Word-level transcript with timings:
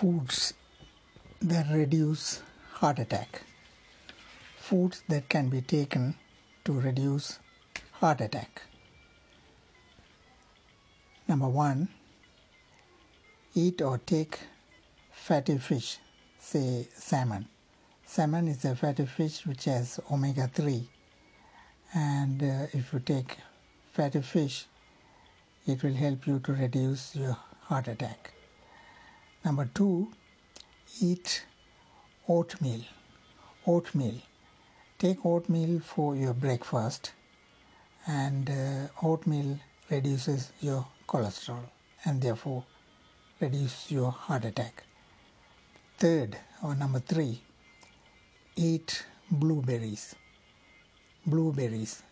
foods 0.00 0.54
that 1.40 1.66
reduce 1.70 2.42
heart 2.72 2.98
attack. 2.98 3.42
Foods 4.58 5.04
that 5.08 5.28
can 5.28 5.48
be 5.48 5.60
taken 5.60 6.16
to 6.64 6.72
reduce 6.72 7.38
heart 7.92 8.20
attack. 8.20 8.62
Number 11.28 11.48
one, 11.48 11.88
eat 13.54 13.80
or 13.82 13.98
take 13.98 14.40
fatty 15.12 15.58
fish, 15.58 15.98
say 16.40 16.88
salmon. 16.92 17.46
Salmon 18.04 18.48
is 18.48 18.64
a 18.64 18.74
fatty 18.74 19.06
fish 19.06 19.46
which 19.46 19.66
has 19.66 20.00
omega 20.10 20.50
3, 20.52 20.88
and 21.94 22.42
uh, 22.42 22.66
if 22.72 22.92
you 22.92 22.98
take 22.98 23.36
fatty 23.92 24.22
fish, 24.22 24.66
it 25.68 25.84
will 25.84 25.94
help 25.94 26.26
you 26.26 26.40
to 26.40 26.52
reduce 26.52 27.14
your 27.14 27.36
heart 27.68 27.86
attack. 27.86 28.34
Number 29.44 29.68
two, 29.74 30.08
eat 31.02 31.44
oatmeal. 32.26 32.80
Oatmeal. 33.66 34.14
Take 34.98 35.26
oatmeal 35.26 35.80
for 35.80 36.16
your 36.16 36.32
breakfast, 36.32 37.12
and 38.06 38.48
uh, 38.48 38.88
oatmeal 39.02 39.58
reduces 39.90 40.50
your 40.60 40.86
cholesterol 41.06 41.64
and 42.04 42.22
therefore 42.22 42.64
reduce 43.40 43.90
your 43.90 44.10
heart 44.10 44.46
attack. 44.46 44.84
Third, 45.98 46.38
or 46.62 46.74
number 46.74 47.00
three, 47.00 47.42
eat 48.56 49.04
blueberries. 49.30 50.14
Blueberries. 51.26 52.02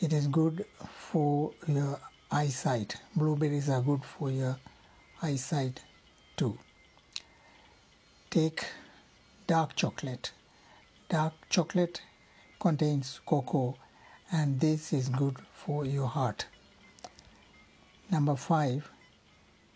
It 0.00 0.12
is 0.12 0.26
good 0.26 0.64
for 1.10 1.52
your 1.66 1.98
eyesight. 2.30 2.96
Blueberries 3.14 3.68
are 3.68 3.80
good 3.82 4.04
for 4.04 4.30
your 4.30 4.56
eyesight 5.26 5.82
too. 6.36 6.56
Take 8.30 8.64
dark 9.48 9.74
chocolate. 9.74 10.30
Dark 11.08 11.32
chocolate 11.48 12.00
contains 12.60 13.20
cocoa 13.26 13.76
and 14.30 14.60
this 14.60 14.92
is 14.92 15.08
good 15.08 15.36
for 15.52 15.84
your 15.84 16.06
heart. 16.06 16.46
Number 18.08 18.36
five, 18.36 18.88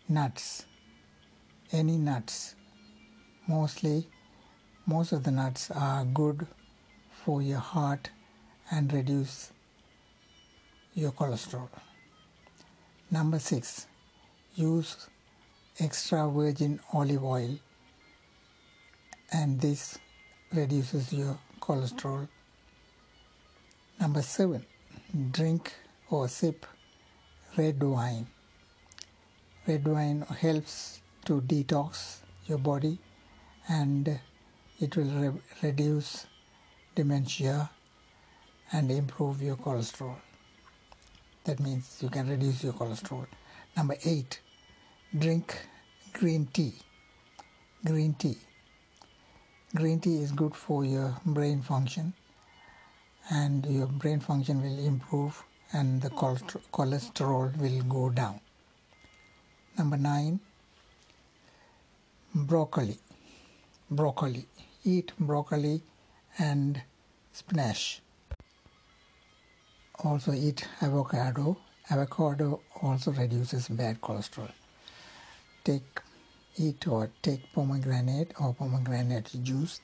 nuts. 0.07 0.65
Any 1.73 1.97
nuts. 1.97 2.55
Mostly, 3.45 4.07
most 4.85 5.11
of 5.11 5.23
the 5.23 5.31
nuts 5.31 5.69
are 5.71 6.05
good 6.05 6.47
for 7.11 7.41
your 7.41 7.59
heart 7.59 8.09
and 8.69 8.91
reduce 8.93 9.51
your 10.93 11.11
cholesterol. 11.11 11.69
Number 13.09 13.39
six, 13.39 13.87
use 14.55 15.07
extra 15.81 16.29
virgin 16.29 16.79
olive 16.93 17.23
oil 17.23 17.57
and 19.31 19.59
this 19.59 19.97
reduces 20.53 21.11
your 21.11 21.39
cholesterol. 21.59 22.27
Number 23.99 24.21
seven, 24.21 24.63
drink 25.31 25.73
or 26.11 26.27
sip 26.27 26.67
red 27.57 27.81
wine. 27.81 28.27
Red 29.67 29.87
wine 29.87 30.21
helps 30.39 31.01
to 31.25 31.41
detox 31.41 32.17
your 32.45 32.59
body 32.59 32.99
and 33.67 34.19
it 34.79 34.95
will 34.95 35.05
re- 35.05 35.41
reduce 35.63 36.27
dementia 36.93 37.71
and 38.71 38.91
improve 38.91 39.41
your 39.41 39.55
cholesterol. 39.55 40.17
That 41.45 41.59
means 41.59 41.97
you 42.01 42.09
can 42.09 42.29
reduce 42.29 42.63
your 42.63 42.73
cholesterol. 42.73 43.25
Number 43.75 43.95
eight, 44.05 44.41
drink 45.17 45.57
green 46.13 46.47
tea. 46.53 46.73
Green 47.85 48.13
tea. 48.13 48.37
Green 49.75 49.99
tea 49.99 50.21
is 50.21 50.31
good 50.31 50.55
for 50.55 50.85
your 50.85 51.17
brain 51.25 51.61
function, 51.61 52.13
and 53.29 53.65
your 53.65 53.87
brain 53.87 54.19
function 54.19 54.61
will 54.61 54.85
improve, 54.85 55.43
and 55.73 56.01
the 56.01 56.09
cholesterol 56.09 57.57
will 57.57 57.81
go 57.83 58.09
down. 58.09 58.39
Number 59.77 59.97
nine, 59.97 60.39
broccoli. 62.33 62.97
Broccoli. 63.89 64.45
Eat 64.85 65.11
broccoli 65.19 65.81
and 66.37 66.81
spinach. 67.33 68.01
Also, 70.03 70.31
eat 70.33 70.67
avocado. 70.81 71.57
Avocado 71.89 72.61
also 72.81 73.11
reduces 73.11 73.67
bad 73.67 73.99
cholesterol. 73.99 74.51
Take 75.63 76.01
eat 76.57 76.87
or 76.87 77.09
take 77.21 77.51
pomegranate 77.53 78.33
or 78.39 78.53
pomegranate 78.53 79.31
juice. 79.43 79.79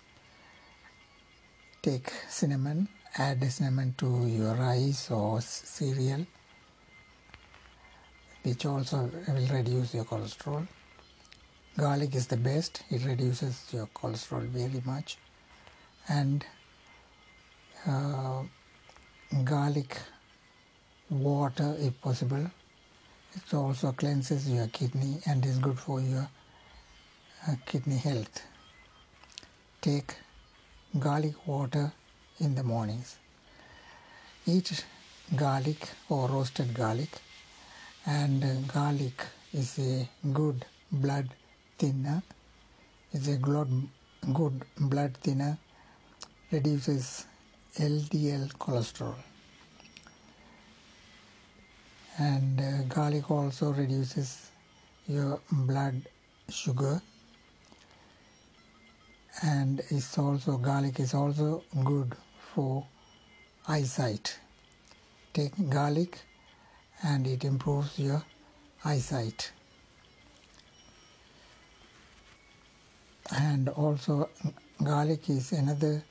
Take 1.81 2.11
cinnamon, 2.29 2.89
add 3.17 3.39
the 3.39 3.49
cinnamon 3.49 3.93
to 3.99 4.25
your 4.27 4.55
rice 4.55 5.09
or 5.11 5.39
cereal, 5.41 6.25
which 8.43 8.65
also 8.65 9.09
will 9.27 9.47
reduce 9.47 9.93
your 9.93 10.05
cholesterol. 10.05 10.67
Garlic 11.77 12.15
is 12.15 12.27
the 12.27 12.37
best, 12.37 12.81
it 12.89 13.05
reduces 13.05 13.65
your 13.71 13.85
cholesterol 13.87 14.47
very 14.47 14.81
much. 14.83 15.17
And 16.09 16.43
uh, 17.85 18.43
garlic 19.43 19.97
water 21.09 21.75
if 21.79 22.01
possible. 22.01 22.49
It 23.35 23.53
also 23.53 23.91
cleanses 23.91 24.49
your 24.49 24.67
kidney 24.67 25.19
and 25.25 25.45
is 25.45 25.57
good 25.59 25.79
for 25.79 26.01
your 26.01 26.29
uh, 27.47 27.55
kidney 27.65 27.97
health. 27.97 28.41
Take 29.81 30.15
garlic 30.97 31.47
water 31.47 31.91
in 32.39 32.55
the 32.55 32.63
mornings. 32.63 33.17
Eat 34.45 34.85
garlic 35.35 35.89
or 36.09 36.29
roasted 36.29 36.73
garlic, 36.73 37.09
and 38.05 38.67
garlic 38.67 39.25
is 39.53 39.77
a 39.79 40.07
good 40.33 40.65
blood 40.91 41.29
thinner. 41.77 42.23
It's 43.11 43.27
a 43.27 43.37
good 43.37 44.61
blood 44.79 45.17
thinner, 45.17 45.57
reduces 46.51 47.25
LDL 47.77 48.53
cholesterol. 48.53 49.15
And 52.19 52.59
uh, 52.59 52.81
garlic 52.93 53.29
also 53.29 53.71
reduces 53.71 54.49
your 55.07 55.39
blood 55.51 56.01
sugar. 56.49 57.01
And 59.43 59.81
it's 59.89 60.17
also 60.17 60.57
garlic 60.57 60.99
is 60.99 61.13
also 61.13 61.63
good 61.83 62.15
for 62.53 62.85
eyesight. 63.67 64.39
Take 65.33 65.69
garlic 65.69 66.19
and 67.03 67.27
it 67.27 67.43
improves 67.43 67.99
your 67.99 68.23
eyesight. 68.83 69.51
And 73.31 73.69
also 73.69 74.29
garlic 74.83 75.29
is 75.29 75.51
another 75.51 76.03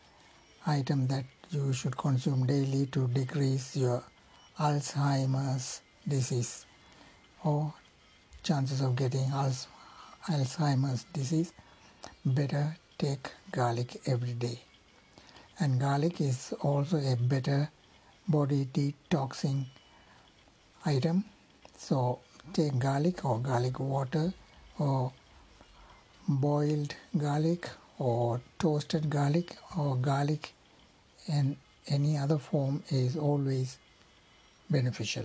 item 0.67 1.09
that 1.09 1.25
you 1.51 1.73
should 1.73 1.97
consume 1.97 2.47
daily 2.47 2.87
to 2.87 3.09
decrease 3.09 3.75
your 3.75 4.05
alzheimer's 4.59 5.81
disease 6.09 6.67
or 7.45 7.73
chances 8.43 8.81
of 8.81 8.97
getting 8.97 9.29
alzheimer's 10.29 11.05
disease 11.13 11.53
better 12.25 12.77
take 12.99 13.31
garlic 13.53 14.01
every 14.07 14.33
day. 14.33 14.59
And 15.59 15.81
garlic 15.81 16.21
is 16.21 16.53
also 16.61 16.99
a 16.99 17.17
better 17.17 17.71
body 18.29 18.69
detoxing 18.73 19.67
item. 20.85 21.25
So 21.79 22.21
take 22.53 22.79
garlic 22.79 23.25
or 23.25 23.39
garlic 23.39 23.81
water 23.81 24.33
or 24.79 25.13
boiled 26.29 26.95
garlic 27.17 27.69
or 27.99 28.41
toasted 28.59 29.09
garlic 29.09 29.57
or 29.77 29.97
garlic 29.97 30.53
in 31.27 31.57
any 31.89 32.17
other 32.17 32.39
form 32.39 32.83
is 32.91 33.17
always 33.17 33.79
beneficial. 34.71 35.25